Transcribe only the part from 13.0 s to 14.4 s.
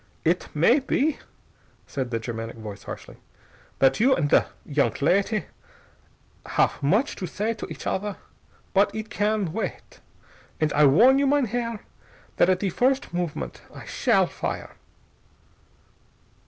movement I shall